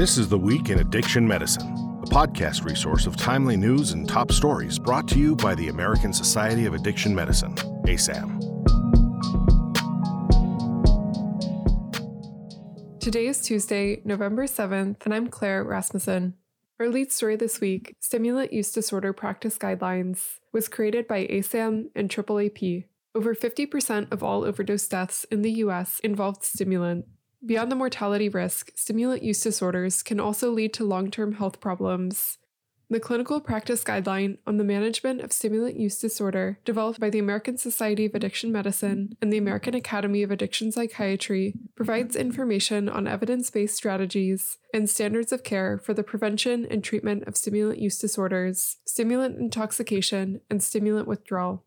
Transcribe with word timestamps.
This 0.00 0.16
is 0.16 0.30
The 0.30 0.38
Week 0.38 0.70
in 0.70 0.78
Addiction 0.78 1.28
Medicine, 1.28 1.74
a 2.02 2.06
podcast 2.06 2.64
resource 2.64 3.04
of 3.06 3.18
timely 3.18 3.54
news 3.54 3.92
and 3.92 4.08
top 4.08 4.32
stories 4.32 4.78
brought 4.78 5.06
to 5.08 5.18
you 5.18 5.36
by 5.36 5.54
the 5.54 5.68
American 5.68 6.14
Society 6.14 6.64
of 6.64 6.72
Addiction 6.72 7.14
Medicine, 7.14 7.54
ASAM. 7.84 8.40
Today 12.98 13.26
is 13.26 13.42
Tuesday, 13.42 14.00
November 14.06 14.46
7th, 14.46 15.04
and 15.04 15.12
I'm 15.12 15.28
Claire 15.28 15.62
Rasmussen. 15.64 16.32
Our 16.78 16.88
lead 16.88 17.12
story 17.12 17.36
this 17.36 17.60
week, 17.60 17.94
Stimulant 18.00 18.54
Use 18.54 18.72
Disorder 18.72 19.12
Practice 19.12 19.58
Guidelines, 19.58 20.38
was 20.50 20.66
created 20.66 21.06
by 21.08 21.26
ASAM 21.26 21.88
and 21.94 22.08
AAAP. 22.08 22.86
Over 23.14 23.34
50% 23.34 24.10
of 24.10 24.22
all 24.22 24.44
overdose 24.44 24.88
deaths 24.88 25.24
in 25.24 25.42
the 25.42 25.52
US 25.64 26.00
involved 26.00 26.42
stimulant, 26.42 27.04
Beyond 27.44 27.72
the 27.72 27.76
mortality 27.76 28.28
risk, 28.28 28.70
stimulant 28.76 29.22
use 29.22 29.40
disorders 29.40 30.02
can 30.02 30.20
also 30.20 30.50
lead 30.50 30.74
to 30.74 30.84
long 30.84 31.10
term 31.10 31.32
health 31.32 31.58
problems. 31.60 32.38
The 32.92 32.98
Clinical 32.98 33.40
Practice 33.40 33.84
Guideline 33.84 34.38
on 34.48 34.56
the 34.56 34.64
Management 34.64 35.20
of 35.20 35.32
Stimulant 35.32 35.78
Use 35.78 35.96
Disorder, 35.96 36.58
developed 36.64 36.98
by 36.98 37.08
the 37.08 37.20
American 37.20 37.56
Society 37.56 38.04
of 38.04 38.16
Addiction 38.16 38.50
Medicine 38.50 39.16
and 39.22 39.32
the 39.32 39.38
American 39.38 39.76
Academy 39.76 40.24
of 40.24 40.32
Addiction 40.32 40.72
Psychiatry, 40.72 41.54
provides 41.76 42.16
information 42.16 42.88
on 42.88 43.06
evidence 43.06 43.48
based 43.48 43.76
strategies 43.76 44.58
and 44.74 44.90
standards 44.90 45.30
of 45.30 45.44
care 45.44 45.78
for 45.78 45.94
the 45.94 46.02
prevention 46.02 46.66
and 46.68 46.82
treatment 46.82 47.22
of 47.28 47.36
stimulant 47.36 47.78
use 47.78 47.96
disorders, 47.96 48.78
stimulant 48.84 49.38
intoxication, 49.38 50.40
and 50.50 50.60
stimulant 50.60 51.06
withdrawal. 51.06 51.64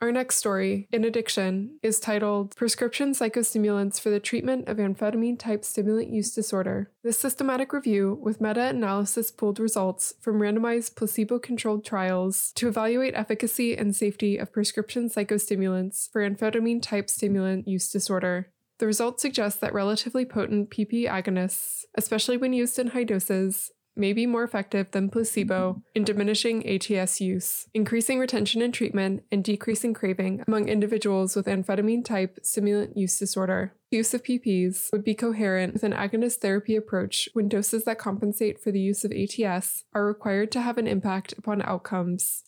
Our 0.00 0.12
next 0.12 0.36
story, 0.36 0.88
in 0.92 1.04
addiction, 1.04 1.78
is 1.82 2.00
titled 2.00 2.54
Prescription 2.56 3.12
Psychostimulants 3.12 3.98
for 3.98 4.10
the 4.10 4.20
Treatment 4.20 4.68
of 4.68 4.76
Amphetamine 4.76 5.38
Type 5.38 5.64
Stimulant 5.64 6.10
Use 6.10 6.34
Disorder. 6.34 6.90
This 7.02 7.18
systematic 7.18 7.72
review, 7.72 8.18
with 8.20 8.40
meta 8.40 8.66
analysis 8.66 9.30
pooled 9.30 9.60
results 9.60 10.12
from 10.20 10.40
randomized 10.40 10.96
placebo 10.96 11.38
controlled 11.38 11.84
trials 11.84 12.52
to 12.56 12.68
evaluate 12.68 13.14
efficacy 13.14 13.76
and 13.76 13.94
safety 13.96 14.36
of 14.36 14.52
prescription 14.52 15.08
psychostimulants 15.08 16.10
for 16.10 16.28
amphetamine 16.28 16.82
type 16.82 17.08
stimulant 17.08 17.66
use 17.66 17.88
disorder. 17.88 18.50
The 18.78 18.86
results 18.86 19.22
suggest 19.22 19.60
that 19.60 19.72
relatively 19.72 20.24
potent 20.24 20.70
PP 20.70 21.08
agonists, 21.08 21.84
especially 21.94 22.36
when 22.36 22.52
used 22.52 22.78
in 22.78 22.88
high 22.88 23.04
doses, 23.04 23.70
may 23.96 24.12
be 24.12 24.26
more 24.26 24.44
effective 24.44 24.90
than 24.90 25.10
placebo 25.10 25.82
in 25.94 26.04
diminishing 26.04 26.66
ATS 26.68 27.20
use, 27.20 27.66
increasing 27.74 28.18
retention 28.18 28.62
in 28.62 28.72
treatment, 28.72 29.22
and 29.30 29.44
decreasing 29.44 29.94
craving 29.94 30.42
among 30.46 30.68
individuals 30.68 31.36
with 31.36 31.46
amphetamine 31.46 32.04
type 32.04 32.38
stimulant 32.42 32.96
use 32.96 33.18
disorder. 33.18 33.74
Use 33.90 34.12
of 34.14 34.22
PPs 34.22 34.90
would 34.92 35.04
be 35.04 35.14
coherent 35.14 35.72
with 35.72 35.84
an 35.84 35.92
agonist 35.92 36.36
therapy 36.36 36.74
approach 36.74 37.28
when 37.32 37.48
doses 37.48 37.84
that 37.84 37.98
compensate 37.98 38.60
for 38.60 38.72
the 38.72 38.80
use 38.80 39.04
of 39.04 39.12
ATS 39.12 39.84
are 39.92 40.04
required 40.04 40.50
to 40.52 40.60
have 40.60 40.78
an 40.78 40.86
impact 40.86 41.32
upon 41.38 41.62
outcomes. 41.62 42.44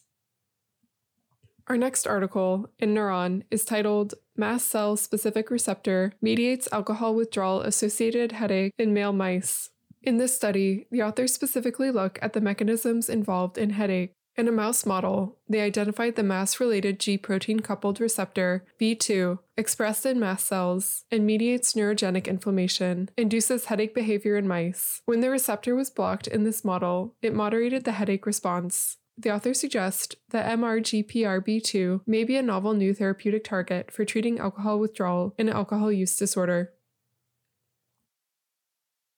Our 1.69 1.77
next 1.77 2.07
article 2.07 2.71
in 2.79 2.95
Neuron 2.95 3.43
is 3.51 3.65
titled 3.65 4.15
Mast 4.37 4.69
Cell 4.69 4.97
Specific 4.97 5.51
Receptor 5.51 6.13
Mediates 6.23 6.69
Alcohol 6.71 7.17
Withdrawal 7.17 7.61
Associated 7.63 8.33
Headache 8.33 8.73
in 8.79 8.95
Male 8.95 9.13
Mice. 9.13 9.71
In 10.07 10.19
this 10.19 10.37
study, 10.37 10.87
the 10.93 11.03
authors 11.03 11.35
specifically 11.35 11.91
look 11.91 12.21
at 12.23 12.33
the 12.33 12.41
mechanisms 12.41 13.09
involved 13.09 13.59
in 13.59 13.71
headache. 13.71 14.13
In 14.37 14.47
a 14.47 14.53
mouse 14.53 14.87
model, 14.87 15.39
they 15.49 15.63
identified 15.63 16.15
the 16.15 16.23
mast 16.23 16.61
related 16.61 17.01
G 17.01 17.19
protein 17.19 17.59
coupled 17.59 18.01
receptor, 18.01 18.65
B2, 18.81 19.41
expressed 19.57 20.07
in 20.07 20.21
mast 20.21 20.47
cells 20.47 21.05
and 21.11 21.27
mediates 21.27 21.73
neurogenic 21.73 22.29
inflammation, 22.29 23.09
induces 23.17 23.65
headache 23.65 23.95
behavior 23.97 24.37
in 24.37 24.47
mice. 24.47 25.03
When 25.07 25.23
the 25.23 25.31
receptor 25.31 25.75
was 25.75 25.91
blocked 25.91 26.29
in 26.29 26.45
this 26.45 26.65
model, 26.65 27.17
it 27.21 27.35
moderated 27.35 27.83
the 27.83 27.93
headache 27.93 28.27
response. 28.27 28.99
The 29.19 29.35
authors 29.35 29.59
suggest 29.59 30.17
that 30.29 30.59
MRGPRB2 30.59 32.03
may 32.07 32.23
be 32.23 32.37
a 32.37 32.43
novel 32.43 32.75
new 32.75 32.95
therapeutic 32.95 33.43
target 33.43 33.91
for 33.91 34.05
treating 34.05 34.39
alcohol 34.39 34.79
withdrawal 34.79 35.35
in 35.37 35.49
alcohol 35.49 35.91
use 35.91 36.17
disorder. 36.17 36.75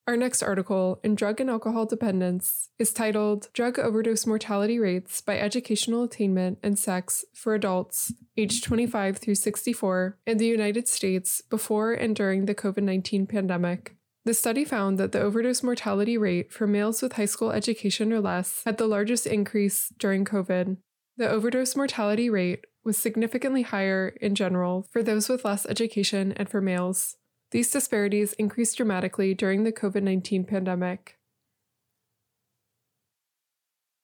Our 0.09 0.17
next 0.17 0.43
article 0.43 1.01
in 1.05 1.17
Drug 1.17 1.39
and 1.39 1.51
Alcohol 1.51 1.85
Dependence 1.85 2.71
is 2.79 2.95
titled 2.95 3.51
Drug 3.53 3.79
Overdose 3.79 4.27
Mortality 4.27 4.79
Rates 4.79 5.21
by 5.21 5.39
Educational 5.39 6.05
Attainment 6.05 6.59
and 6.63 6.79
Sex 6.79 7.27
for 7.35 7.55
Adults 7.55 8.15
aged 8.35 8.65
25 8.65 9.19
through 9.19 9.35
64 9.35 10.17
in 10.27 10.39
the 10.39 10.47
United 10.47 10.89
States 10.89 11.43
before 11.43 11.93
and 11.93 12.17
during 12.17 12.47
the 12.47 12.55
COVID 12.55 12.85
19 12.85 13.27
pandemic. 13.27 13.97
The 14.25 14.33
study 14.33 14.65
found 14.65 14.97
that 14.97 15.13
the 15.13 15.21
overdose 15.21 15.63
mortality 15.63 16.17
rate 16.17 16.55
for 16.55 16.67
males 16.67 17.03
with 17.03 17.13
high 17.13 17.27
school 17.27 17.53
education 17.53 18.11
or 18.11 18.21
less 18.21 18.63
had 18.65 18.79
the 18.79 18.87
largest 18.87 19.27
increase 19.27 19.93
during 19.99 20.25
COVID. 20.25 20.79
The 21.19 21.29
overdose 21.29 21.77
mortality 21.77 22.31
rate 22.31 22.65
was 22.83 22.97
significantly 22.97 23.61
higher 23.61 24.17
in 24.23 24.35
general 24.35 24.87
for 24.91 25.03
those 25.03 25.29
with 25.29 25.45
less 25.45 25.67
education 25.67 26.33
and 26.33 26.49
for 26.49 26.63
males. 26.63 27.17
These 27.51 27.71
disparities 27.71 28.35
increased 28.35 28.77
dramatically 28.77 29.35
during 29.35 29.65
the 29.65 29.73
COVID 29.73 30.03
19 30.03 30.45
pandemic. 30.45 31.17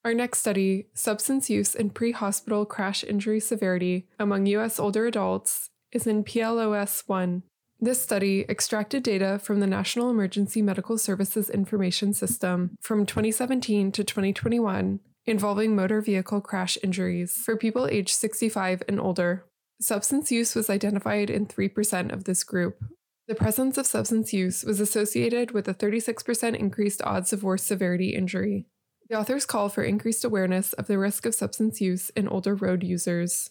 Our 0.05 0.15
next 0.15 0.41
study, 0.41 0.89
Substance 0.93 1.49
Use 1.49 1.75
and 1.75 1.95
Pre 1.95 2.13
Hospital 2.13 2.67
Crash 2.67 3.05
Injury 3.05 3.41
Severity 3.41 4.07
Among 4.19 4.47
U.S. 4.47 4.79
Older 4.79 5.07
Adults, 5.07 5.71
is 5.93 6.07
in 6.07 6.25
PLOS 6.25 7.05
1. 7.07 7.43
This 7.81 8.03
study 8.03 8.45
extracted 8.49 9.03
data 9.03 9.39
from 9.43 9.61
the 9.61 9.67
National 9.67 10.11
Emergency 10.11 10.63
Medical 10.63 10.99
Services 10.99 11.51
Information 11.51 12.13
System 12.13 12.77
from 12.81 13.07
2017 13.07 13.93
to 13.93 14.05
2021 14.05 15.01
involving 15.27 15.75
motor 15.75 16.01
vehicle 16.01 16.41
crash 16.41 16.77
injuries 16.83 17.35
for 17.35 17.57
people 17.57 17.87
aged 17.87 18.15
65 18.15 18.83
and 18.89 19.01
older. 19.01 19.47
Substance 19.81 20.31
use 20.31 20.55
was 20.55 20.71
identified 20.71 21.31
in 21.31 21.47
3% 21.47 22.13
of 22.13 22.25
this 22.25 22.45
group, 22.45 22.83
the 23.27 23.35
presence 23.35 23.79
of 23.79 23.87
substance 23.87 24.33
use 24.33 24.65
was 24.65 24.81
associated 24.81 25.53
with 25.53 25.67
a 25.67 25.75
36% 25.75 26.57
increased 26.57 27.01
odds 27.03 27.33
of 27.33 27.43
worse 27.43 27.63
severity 27.63 28.15
injury. 28.15 28.67
The 29.09 29.19
authors 29.19 29.47
call 29.47 29.69
for 29.69 29.83
increased 29.83 30.25
awareness 30.25 30.73
of 30.75 30.87
the 30.87 30.99
risk 30.99 31.25
of 31.25 31.35
substance 31.35 31.81
use 31.81 32.11
in 32.11 32.29
older 32.29 32.55
road 32.55 32.83
users. 32.83 33.51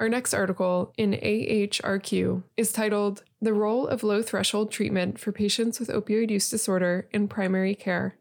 Our 0.00 0.08
next 0.08 0.34
article 0.34 0.92
in 0.98 1.12
AHRQ 1.12 2.42
is 2.56 2.72
titled 2.72 3.22
The 3.40 3.54
Role 3.54 3.86
of 3.86 4.02
Low 4.02 4.22
Threshold 4.22 4.72
Treatment 4.72 5.20
for 5.20 5.30
Patients 5.30 5.78
with 5.78 5.88
Opioid 5.88 6.30
Use 6.30 6.50
Disorder 6.50 7.08
in 7.12 7.28
Primary 7.28 7.76
Care. 7.76 8.16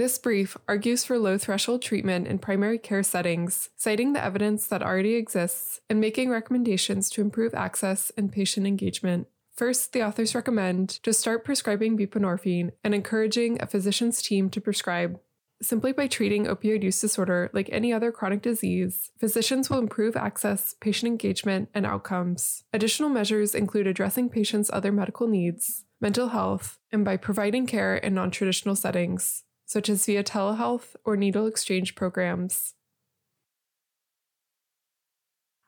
This 0.00 0.16
brief 0.16 0.56
argues 0.66 1.04
for 1.04 1.18
low 1.18 1.36
threshold 1.36 1.82
treatment 1.82 2.26
in 2.26 2.38
primary 2.38 2.78
care 2.78 3.02
settings, 3.02 3.68
citing 3.76 4.14
the 4.14 4.24
evidence 4.24 4.66
that 4.68 4.82
already 4.82 5.14
exists 5.14 5.82
and 5.90 6.00
making 6.00 6.30
recommendations 6.30 7.10
to 7.10 7.20
improve 7.20 7.52
access 7.52 8.10
and 8.16 8.32
patient 8.32 8.66
engagement. 8.66 9.26
First, 9.54 9.92
the 9.92 10.02
authors 10.02 10.34
recommend 10.34 10.88
to 11.02 11.12
start 11.12 11.44
prescribing 11.44 11.98
buprenorphine 11.98 12.70
and 12.82 12.94
encouraging 12.94 13.60
a 13.60 13.66
physician's 13.66 14.22
team 14.22 14.48
to 14.48 14.60
prescribe. 14.62 15.20
Simply 15.60 15.92
by 15.92 16.06
treating 16.06 16.46
opioid 16.46 16.82
use 16.82 16.98
disorder 16.98 17.50
like 17.52 17.68
any 17.70 17.92
other 17.92 18.10
chronic 18.10 18.40
disease, 18.40 19.10
physicians 19.18 19.68
will 19.68 19.80
improve 19.80 20.16
access, 20.16 20.76
patient 20.80 21.10
engagement, 21.10 21.68
and 21.74 21.84
outcomes. 21.84 22.64
Additional 22.72 23.10
measures 23.10 23.54
include 23.54 23.86
addressing 23.86 24.30
patients' 24.30 24.70
other 24.72 24.92
medical 24.92 25.26
needs, 25.26 25.84
mental 26.00 26.28
health, 26.28 26.78
and 26.90 27.04
by 27.04 27.18
providing 27.18 27.66
care 27.66 27.96
in 27.96 28.14
non 28.14 28.30
traditional 28.30 28.74
settings 28.74 29.44
such 29.70 29.88
as 29.88 30.04
via 30.04 30.24
telehealth 30.24 30.96
or 31.04 31.16
needle 31.16 31.46
exchange 31.46 31.94
programs. 31.94 32.74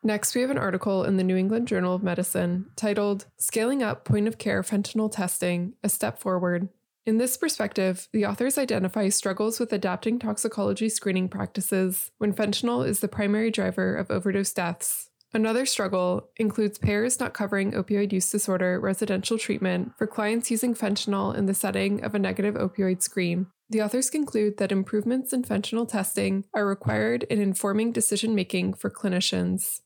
Next, 0.02 0.34
we 0.34 0.40
have 0.40 0.50
an 0.50 0.58
article 0.58 1.04
in 1.04 1.18
the 1.18 1.22
New 1.22 1.36
England 1.36 1.68
Journal 1.68 1.94
of 1.94 2.02
Medicine 2.02 2.66
titled 2.74 3.26
Scaling 3.36 3.80
Up 3.80 4.04
Point 4.04 4.26
of 4.26 4.38
Care 4.38 4.64
Fentanyl 4.64 5.12
Testing 5.12 5.74
A 5.84 5.88
Step 5.88 6.18
Forward. 6.18 6.68
In 7.06 7.18
this 7.18 7.36
perspective, 7.36 8.08
the 8.12 8.26
authors 8.26 8.58
identify 8.58 9.08
struggles 9.08 9.60
with 9.60 9.72
adapting 9.72 10.18
toxicology 10.18 10.88
screening 10.88 11.28
practices 11.28 12.10
when 12.18 12.34
fentanyl 12.34 12.84
is 12.84 12.98
the 12.98 13.06
primary 13.06 13.52
driver 13.52 13.94
of 13.94 14.10
overdose 14.10 14.52
deaths. 14.52 15.10
Another 15.32 15.64
struggle 15.64 16.28
includes 16.36 16.76
payers 16.76 17.20
not 17.20 17.34
covering 17.34 17.70
opioid 17.70 18.12
use 18.12 18.28
disorder 18.28 18.80
residential 18.80 19.38
treatment 19.38 19.92
for 19.96 20.08
clients 20.08 20.50
using 20.50 20.74
fentanyl 20.74 21.34
in 21.34 21.46
the 21.46 21.54
setting 21.54 22.02
of 22.02 22.16
a 22.16 22.18
negative 22.18 22.56
opioid 22.56 23.00
screen. 23.00 23.46
The 23.72 23.80
authors 23.80 24.10
conclude 24.10 24.58
that 24.58 24.70
improvements 24.70 25.32
in 25.32 25.44
functional 25.44 25.86
testing 25.86 26.44
are 26.52 26.66
required 26.66 27.22
in 27.22 27.40
informing 27.40 27.90
decision 27.90 28.34
making 28.34 28.74
for 28.74 28.90
clinicians. 28.90 29.80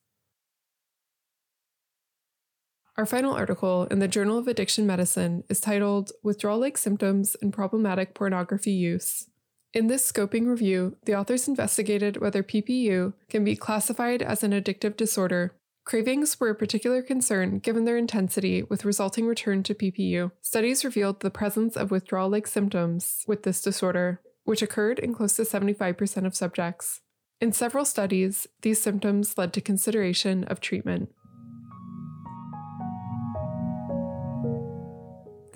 Our 2.96 3.06
final 3.06 3.32
article 3.32 3.84
in 3.84 4.00
the 4.00 4.08
Journal 4.08 4.38
of 4.38 4.48
Addiction 4.48 4.88
Medicine 4.88 5.44
is 5.48 5.60
titled 5.60 6.10
Withdrawal 6.24 6.58
Like 6.58 6.76
Symptoms 6.76 7.36
and 7.40 7.52
Problematic 7.52 8.12
Pornography 8.12 8.72
Use. 8.72 9.28
In 9.72 9.86
this 9.86 10.10
scoping 10.10 10.48
review, 10.48 10.96
the 11.04 11.14
authors 11.14 11.46
investigated 11.46 12.16
whether 12.16 12.42
PPU 12.42 13.12
can 13.28 13.44
be 13.44 13.54
classified 13.54 14.20
as 14.20 14.42
an 14.42 14.50
addictive 14.50 14.96
disorder. 14.96 15.54
Cravings 15.86 16.40
were 16.40 16.50
a 16.50 16.54
particular 16.56 17.00
concern 17.00 17.60
given 17.60 17.84
their 17.84 17.96
intensity 17.96 18.64
with 18.64 18.84
resulting 18.84 19.24
return 19.24 19.62
to 19.62 19.72
PPU. 19.72 20.32
Studies 20.42 20.84
revealed 20.84 21.20
the 21.20 21.30
presence 21.30 21.76
of 21.76 21.92
withdrawal 21.92 22.28
like 22.28 22.48
symptoms 22.48 23.22
with 23.28 23.44
this 23.44 23.62
disorder, 23.62 24.20
which 24.42 24.62
occurred 24.62 24.98
in 24.98 25.14
close 25.14 25.36
to 25.36 25.42
75% 25.42 26.26
of 26.26 26.34
subjects. 26.34 27.02
In 27.40 27.52
several 27.52 27.84
studies, 27.84 28.48
these 28.62 28.82
symptoms 28.82 29.38
led 29.38 29.52
to 29.52 29.60
consideration 29.60 30.42
of 30.44 30.58
treatment. 30.58 31.10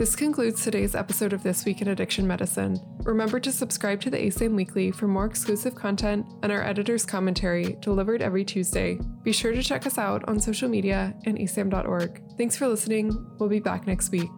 This 0.01 0.17
concludes 0.17 0.65
today's 0.65 0.95
episode 0.95 1.35
of 1.35 1.43
This 1.43 1.67
Week 1.67 1.83
in 1.83 1.89
Addiction 1.89 2.27
Medicine. 2.27 2.81
Remember 3.03 3.39
to 3.39 3.53
subscribe 3.53 4.01
to 4.01 4.09
the 4.09 4.17
ASAM 4.17 4.57
Weekly 4.57 4.91
for 4.91 5.07
more 5.07 5.27
exclusive 5.27 5.75
content 5.75 6.25
and 6.43 6.51
our 6.51 6.63
editor's 6.63 7.05
commentary 7.05 7.77
delivered 7.81 8.23
every 8.23 8.43
Tuesday. 8.43 8.99
Be 9.23 9.33
sure 9.33 9.53
to 9.53 9.63
check 9.63 9.85
us 9.85 9.99
out 9.99 10.27
on 10.27 10.41
social 10.41 10.71
media 10.71 11.15
and 11.27 11.37
asam.org. 11.37 12.23
Thanks 12.39 12.57
for 12.57 12.67
listening. 12.67 13.11
We'll 13.39 13.51
be 13.51 13.61
back 13.61 13.87
next 13.87 14.11
week. 14.11 14.31